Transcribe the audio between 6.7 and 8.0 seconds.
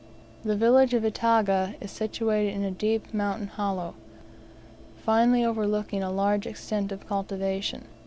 of cultivation.